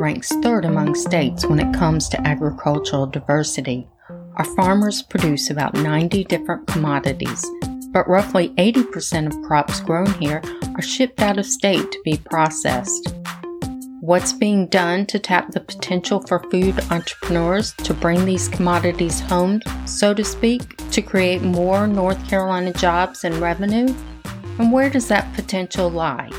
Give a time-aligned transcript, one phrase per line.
[0.00, 3.88] ranks third among states when it comes to agricultural diversity.
[4.36, 7.44] Our farmers produce about 90 different commodities,
[7.92, 10.42] but roughly 80% of crops grown here
[10.76, 13.12] are shipped out of state to be processed.
[14.00, 19.60] What's being done to tap the potential for food entrepreneurs to bring these commodities home,
[19.84, 23.92] so to speak, to create more North Carolina jobs and revenue?
[24.58, 26.30] And where does that potential lie?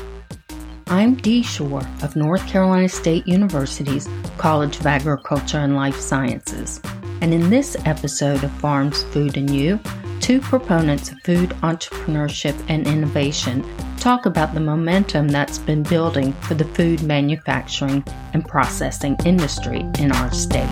[0.92, 4.08] I'm Dee Shore of North Carolina State University's
[4.38, 6.80] College of Agriculture and Life Sciences.
[7.20, 9.78] And in this episode of Farms, Food, and You,
[10.18, 13.64] two proponents of food entrepreneurship and innovation
[13.98, 18.02] talk about the momentum that's been building for the food manufacturing
[18.32, 20.66] and processing industry in our state.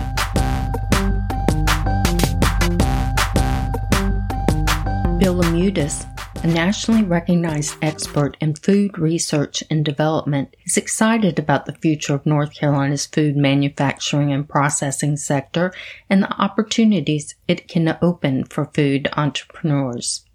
[5.17, 6.08] Bill Aimutis,
[6.43, 12.25] a nationally recognized expert in food research and development, is excited about the future of
[12.25, 15.73] North Carolina's food manufacturing and processing sector
[16.09, 20.25] and the opportunities it can open for food entrepreneurs.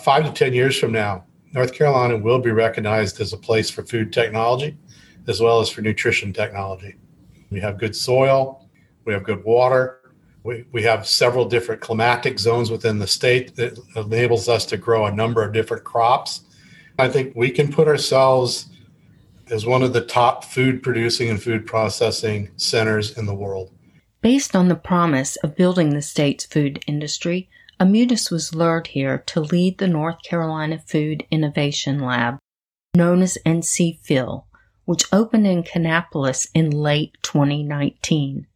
[0.00, 3.84] Five to 10 years from now, North Carolina will be recognized as a place for
[3.84, 4.76] food technology
[5.28, 6.96] as well as for nutrition technology.
[7.50, 8.68] We have good soil,
[9.04, 10.00] we have good water,
[10.44, 15.06] we, we have several different climatic zones within the state that enables us to grow
[15.06, 16.42] a number of different crops.
[16.98, 18.68] I think we can put ourselves
[19.50, 23.70] as one of the top food producing and food processing centers in the world.
[24.20, 27.48] Based on the promise of building the state's food industry,
[27.80, 32.38] Aimutis was lured here to lead the North Carolina Food Innovation Lab,
[32.94, 34.46] known as NC FIL,
[34.84, 38.46] which opened in Kannapolis in late 2019.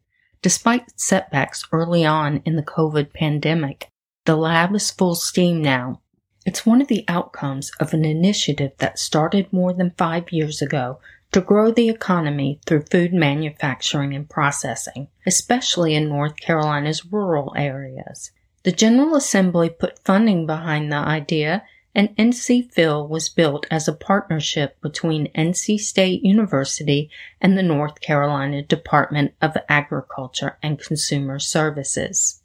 [0.42, 3.89] Despite setbacks early on in the COVID pandemic,
[4.25, 6.01] the lab is full steam now.
[6.45, 11.01] It's one of the outcomes of an initiative that started more than five years ago
[11.33, 18.31] to grow the economy through food manufacturing and processing, especially in North Carolina's rural areas.
[18.62, 21.65] The General Assembly put funding behind the idea,
[21.97, 27.09] and NC FIL was built as a partnership between NC State University
[27.41, 32.43] and the North Carolina Department of Agriculture and Consumer Services.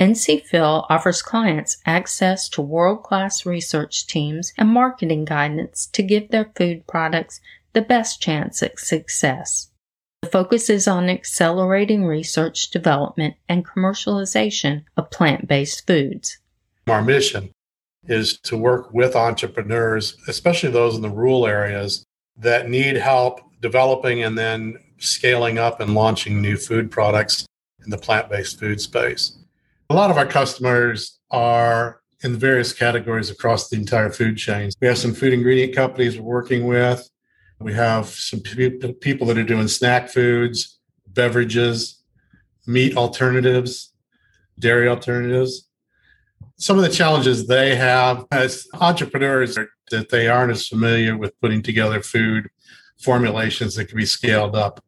[0.00, 6.30] NC FIL offers clients access to world class research teams and marketing guidance to give
[6.30, 7.42] their food products
[7.74, 9.68] the best chance at success.
[10.22, 16.38] The focus is on accelerating research, development, and commercialization of plant based foods.
[16.86, 17.50] Our mission
[18.08, 22.04] is to work with entrepreneurs, especially those in the rural areas
[22.36, 27.46] that need help developing and then scaling up and launching new food products
[27.84, 29.38] in the plant based food space.
[29.90, 34.70] A lot of our customers are in various categories across the entire food chain.
[34.80, 37.08] We have some food ingredient companies we're working with.
[37.60, 42.02] We have some people that are doing snack foods, beverages,
[42.66, 43.92] meat alternatives,
[44.58, 45.67] dairy alternatives.
[46.58, 51.38] Some of the challenges they have as entrepreneurs are that they aren't as familiar with
[51.40, 52.48] putting together food
[53.00, 54.84] formulations that can be scaled up.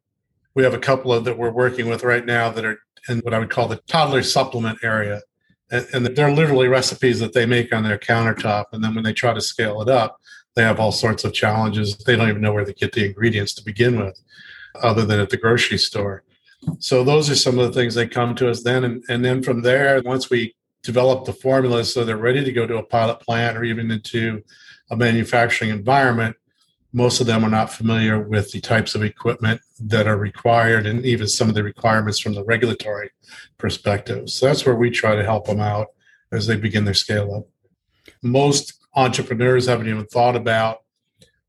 [0.55, 3.35] We have a couple of that we're working with right now that are in what
[3.35, 5.23] I would call the toddler supplement area.
[5.71, 8.65] And, they're literally recipes that they make on their countertop.
[8.73, 10.19] And then when they try to scale it up,
[10.57, 11.97] they have all sorts of challenges.
[11.99, 14.21] They don't even know where to get the ingredients to begin with,
[14.83, 16.25] other than at the grocery store.
[16.81, 18.83] So those are some of the things they come to us then.
[18.83, 22.67] And, and then from there, once we develop the formulas so they're ready to go
[22.67, 24.43] to a pilot plant or even into
[24.91, 26.37] a manufacturing environment,
[26.93, 31.05] most of them are not familiar with the types of equipment that are required and
[31.05, 33.11] even some of the requirements from the regulatory
[33.59, 34.29] perspective.
[34.29, 35.89] So that's where we try to help them out
[36.33, 38.15] as they begin their scale up.
[38.23, 40.79] Most entrepreneurs haven't even thought about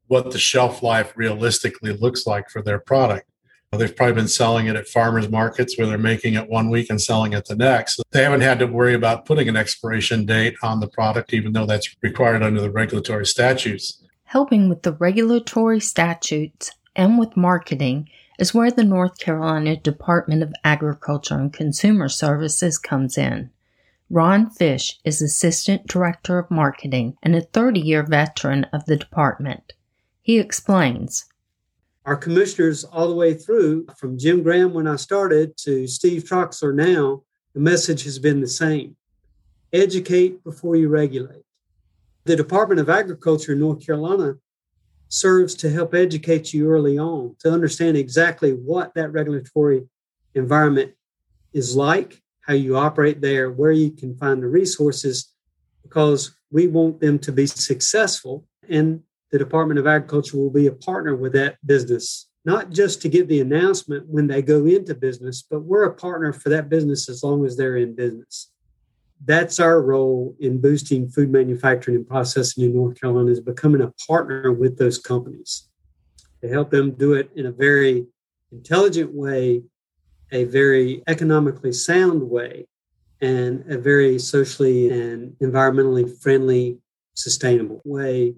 [0.07, 3.30] what the shelf life realistically looks like for their product.
[3.77, 7.01] They've probably been selling it at farmers markets where they're making it one week and
[7.01, 8.01] selling it the next.
[8.11, 11.65] They haven't had to worry about putting an expiration date on the product, even though
[11.65, 14.03] that's required under the regulatory statutes.
[14.25, 20.53] Helping with the regulatory statutes and with marketing is where the North Carolina Department of
[20.65, 23.51] Agriculture and Consumer Services comes in.
[24.09, 29.71] Ron Fish is Assistant Director of Marketing and a 30 year veteran of the department.
[30.21, 31.30] He explains.
[32.05, 36.73] Our commissioners, all the way through, from Jim Graham when I started to Steve Troxler
[36.73, 38.95] now, the message has been the same
[39.73, 41.43] educate before you regulate.
[42.25, 44.35] The Department of Agriculture in North Carolina
[45.07, 49.87] serves to help educate you early on to understand exactly what that regulatory
[50.35, 50.93] environment
[51.53, 55.33] is like how you operate there, where you can find the resources,
[55.83, 58.45] because we want them to be successful.
[58.67, 63.09] And the Department of Agriculture will be a partner with that business not just to
[63.09, 67.07] get the announcement when they go into business, but we're a partner for that business
[67.07, 68.51] as long as they're in business.
[69.23, 73.93] That's our role in boosting food manufacturing and processing in North Carolina is becoming a
[74.07, 75.69] partner with those companies
[76.41, 78.07] to help them do it in a very
[78.51, 79.61] intelligent way,
[80.31, 82.65] a very economically sound way,
[83.21, 86.79] and a very socially and environmentally friendly,
[87.13, 88.33] sustainable way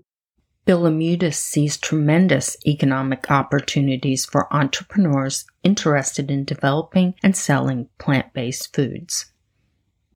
[0.66, 8.74] Bill Aimutis sees tremendous economic opportunities for entrepreneurs interested in developing and selling plant based
[8.74, 9.26] foods.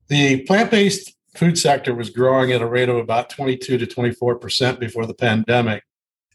[0.07, 4.79] The plant based food sector was growing at a rate of about 22 to 24%
[4.79, 5.83] before the pandemic.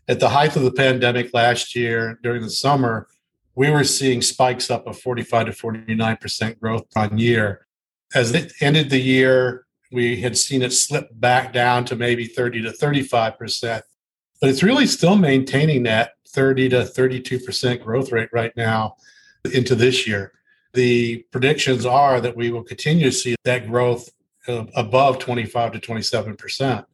[0.07, 3.09] At the height of the pandemic last year during the summer,
[3.55, 7.67] we were seeing spikes up of 45 to 49% growth on year.
[8.15, 12.63] As it ended the year, we had seen it slip back down to maybe 30
[12.63, 13.83] to 35%
[14.43, 18.97] but it's really still maintaining that 30 to 32% growth rate right now
[19.55, 20.33] into this year.
[20.73, 24.11] The predictions are that we will continue to see that growth
[24.49, 26.85] above 25 to 27%.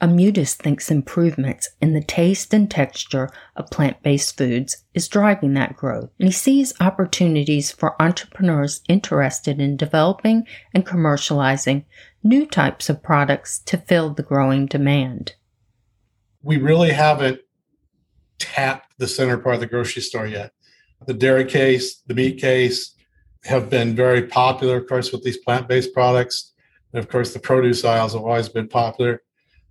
[0.00, 5.76] Aimutis thinks improvements in the taste and texture of plant based foods is driving that
[5.76, 11.84] growth, and he sees opportunities for entrepreneurs interested in developing and commercializing
[12.24, 15.34] new types of products to fill the growing demand
[16.42, 17.40] we really haven't
[18.38, 20.52] tapped the center part of the grocery store yet.
[21.06, 22.94] The dairy case, the meat case
[23.44, 26.52] have been very popular, of course, with these plant based products.
[26.92, 29.22] And of course, the produce aisles have always been popular.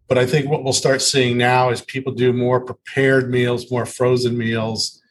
[0.07, 3.85] But I think what we'll start seeing now is people do more prepared meals, more
[3.85, 5.01] frozen meals,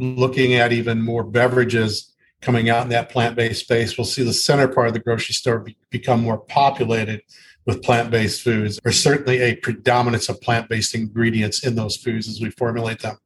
[0.00, 3.96] looking at even more beverages coming out in that plant based space.
[3.96, 7.22] We'll see the center part of the grocery store be, become more populated
[7.68, 12.50] with plant-based foods or certainly a predominance of plant-based ingredients in those foods as we
[12.52, 13.16] formulate them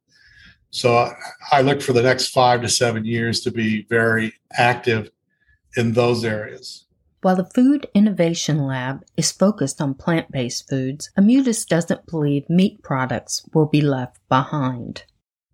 [0.69, 1.09] so
[1.53, 5.09] i look for the next five to seven years to be very active
[5.77, 6.85] in those areas
[7.21, 12.83] while the Food Innovation Lab is focused on plant based foods, Aimutis doesn't believe meat
[12.83, 15.05] products will be left behind.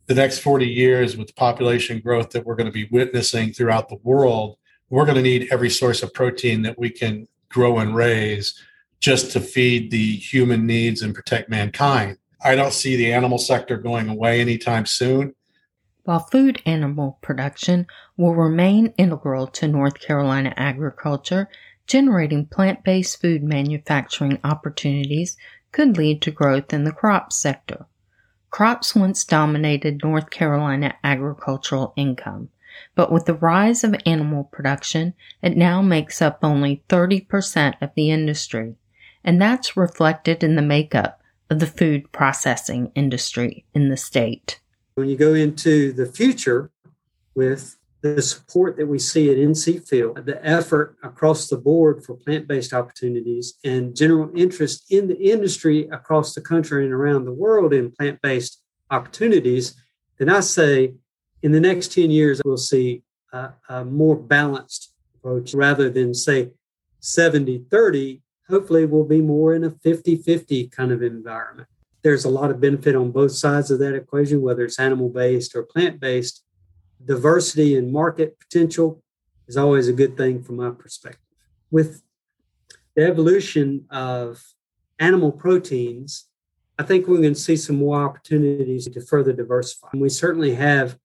[0.08, 4.00] The next 40 years, with population growth that we're going to be witnessing throughout the
[4.02, 4.58] world,
[4.90, 8.60] we're going to need every source of protein that we can grow and raise
[9.00, 12.18] just to feed the human needs and protect mankind.
[12.44, 15.36] I don't see the animal sector going away anytime soon.
[16.04, 17.88] While food animal production
[18.18, 21.50] will remain integral to North Carolina agriculture,
[21.88, 25.38] generating plant based food manufacturing opportunities
[25.72, 27.86] could lead to growth in the crop sector.
[28.50, 32.50] Crops once dominated North Carolina agricultural income,
[32.96, 38.10] but with the rise of animal production, it now makes up only 30% of the
[38.10, 38.76] industry
[39.24, 44.60] and that's reflected in the makeup of the food processing industry in the state.
[44.96, 46.72] When you go into the future
[47.36, 52.16] with the support that we see at NC FIL, the effort across the board for
[52.16, 57.34] plant based opportunities, and general interest in the industry across the country and around the
[57.34, 59.76] world in plant based opportunities,
[60.18, 60.94] then I say
[61.42, 66.52] in the next 10 years, we'll see a, a more balanced approach rather than say
[67.02, 71.68] 70 30 hopefully we'll be more in a 50 50 kind of environment.
[72.02, 75.56] There's a lot of benefit on both sides of that equation, whether it's animal based
[75.56, 76.44] or plant based.
[77.04, 79.04] Diversity and market potential
[79.48, 81.22] is always a good thing from my perspective.
[81.72, 82.02] With
[82.96, 84.42] the evolution of
[84.98, 86.26] animal proteins,
[86.78, 89.90] I think we're going to see some more opportunities to further diversify.
[89.92, 90.98] And we certainly have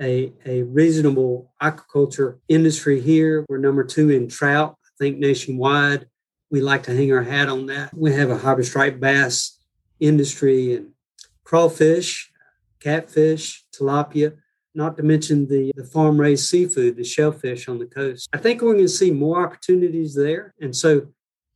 [0.00, 3.44] a, a reasonable aquaculture industry here.
[3.48, 6.06] We're number two in trout, I think nationwide
[6.52, 7.90] we like to hang our hat on that.
[7.96, 9.58] We have a hybrid striped bass
[9.98, 10.90] industry and
[11.44, 12.30] crawfish,
[12.78, 14.36] catfish, tilapia,
[14.74, 18.28] not to mention the, the farm raised seafood, the shellfish on the coast.
[18.32, 20.52] I think we're going to see more opportunities there.
[20.60, 21.08] And so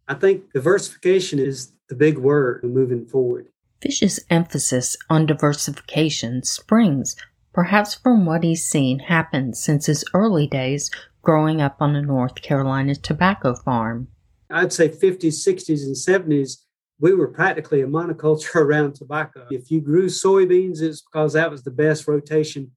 [0.08, 3.48] I think diversification is the big word moving forward.
[3.82, 7.16] Fish's emphasis on diversification springs
[7.52, 10.90] perhaps from what he's seen happen since his early days
[11.22, 14.08] growing up on a North Carolina tobacco farm.
[14.50, 16.58] I'd say 50s, 60s, and 70s,
[16.98, 19.46] we were practically a monoculture around tobacco.
[19.50, 22.72] If you grew soybeans, it's because that was the best rotation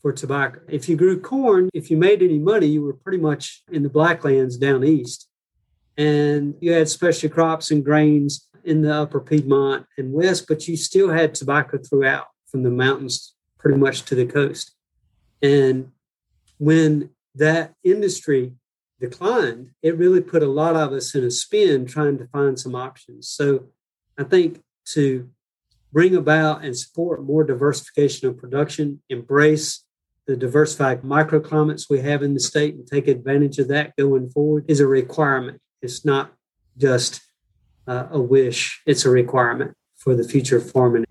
[0.00, 0.60] for tobacco.
[0.68, 3.88] If you grew corn, if you made any money, you were pretty much in the
[3.88, 5.28] blacklands down east.
[5.96, 10.76] And you had specialty crops and grains in the upper Piedmont and west, but you
[10.76, 14.72] still had tobacco throughout from the mountains pretty much to the coast.
[15.40, 15.92] And
[16.58, 18.54] when that industry
[19.02, 22.74] declined, it really put a lot of us in a spin trying to find some
[22.74, 23.28] options.
[23.28, 23.66] So
[24.16, 24.62] I think
[24.94, 25.28] to
[25.92, 29.84] bring about and support more diversification of production, embrace
[30.26, 34.64] the diversified microclimates we have in the state and take advantage of that going forward
[34.68, 35.60] is a requirement.
[35.82, 36.32] It's not
[36.78, 37.20] just
[37.86, 41.04] uh, a wish, it's a requirement for the future of farming.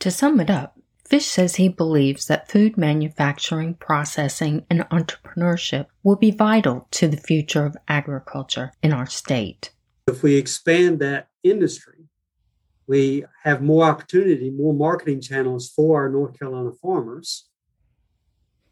[0.00, 0.77] To sum it up,
[1.08, 7.16] Fish says he believes that food manufacturing, processing, and entrepreneurship will be vital to the
[7.16, 9.72] future of agriculture in our state.
[10.06, 12.04] If we expand that industry,
[12.86, 17.48] we have more opportunity, more marketing channels for our North Carolina farmers.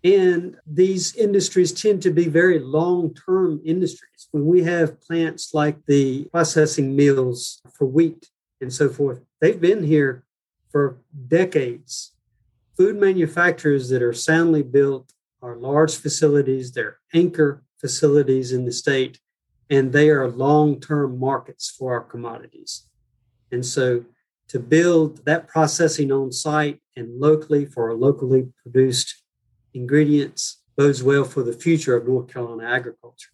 [0.04, 4.28] And these industries tend to be very long term industries.
[4.30, 8.28] When we have plants like the processing mills for wheat
[8.60, 10.24] and so forth, they've been here
[10.70, 12.12] for decades.
[12.76, 19.18] Food manufacturers that are soundly built are large facilities, they're anchor facilities in the state,
[19.70, 22.86] and they are long term markets for our commodities.
[23.50, 24.04] And so
[24.48, 29.22] to build that processing on site and locally for locally produced
[29.74, 33.30] ingredients bodes well for the future of North Carolina agriculture.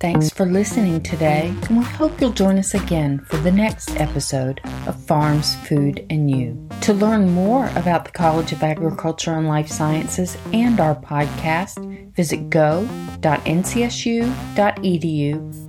[0.00, 4.60] Thanks for listening today, and we hope you'll join us again for the next episode
[4.86, 6.68] of Farms, Food, and You.
[6.82, 12.48] To learn more about the College of Agriculture and Life Sciences and our podcast, visit
[12.48, 13.04] go.ncsu.edu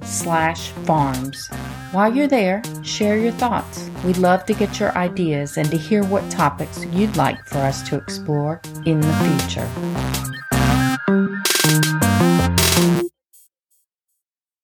[0.06, 1.48] slash farms.
[1.92, 3.90] While you're there, share your thoughts.
[4.06, 7.82] We'd love to get your ideas and to hear what topics you'd like for us
[7.90, 10.29] to explore in the future.